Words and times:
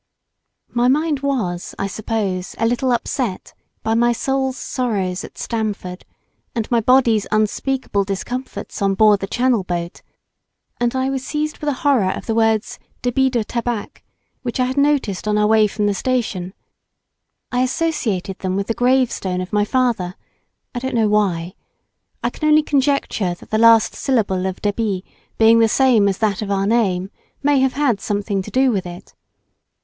My 0.69 0.87
mind 0.87 1.19
was, 1.19 1.75
I 1.77 1.85
suppose, 1.85 2.55
a 2.57 2.65
little 2.65 2.91
upset 2.91 3.53
by 3.83 3.93
my 3.93 4.13
soul's 4.13 4.57
sorrows 4.57 5.23
at 5.23 5.37
Stamford 5.37 6.05
and 6.55 6.71
my 6.71 6.79
body's 6.81 7.27
unspeakable 7.31 8.03
discomforts 8.03 8.81
on 8.81 8.95
board 8.95 9.19
the 9.19 9.27
channel 9.27 9.63
boat, 9.63 10.01
and 10.79 10.95
I 10.95 11.11
was 11.11 11.23
seized 11.23 11.59
with 11.59 11.69
a 11.69 11.73
horror 11.85 12.09
of 12.09 12.25
the 12.25 12.33
words 12.33 12.79
Débit 13.03 13.29
de 13.29 13.43
Tabac 13.43 14.01
which 14.41 14.59
I 14.59 14.65
had 14.65 14.75
noticed 14.75 15.27
on 15.27 15.37
our 15.37 15.45
way 15.45 15.67
from 15.67 15.85
the 15.85 15.93
station; 15.93 16.55
I 17.51 17.61
associated 17.61 18.39
them 18.39 18.55
with 18.55 18.65
the 18.65 18.73
gravestone 18.73 19.39
of 19.39 19.53
my 19.53 19.65
father, 19.65 20.15
I 20.73 20.79
don't 20.79 20.95
know 20.95 21.09
why, 21.09 21.53
I 22.23 22.31
can 22.31 22.49
only 22.49 22.63
conjecture 22.63 23.35
that 23.35 23.51
the 23.51 23.59
last 23.59 23.93
syllable 23.93 24.47
of 24.47 24.63
Débit 24.63 25.03
being 25.37 25.59
the 25.59 25.67
same 25.69 26.09
as 26.09 26.17
that 26.17 26.41
of 26.41 26.49
our 26.49 26.65
name, 26.65 27.11
may 27.43 27.59
have 27.59 27.73
had 27.73 28.01
something 28.01 28.41
to 28.41 28.49
do 28.49 28.71
with 28.71 28.87
it. 28.87 29.13